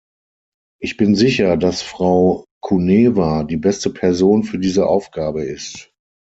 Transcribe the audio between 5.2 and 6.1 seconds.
ist.